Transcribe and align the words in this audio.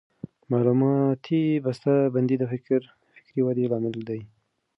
معلوماتي 0.51 1.41
بسته 1.63 1.93
بندي 2.13 2.35
د 2.39 2.43
فکري 2.51 3.39
ودې 3.45 3.65
لامل 3.71 3.95
دی. 4.09 4.21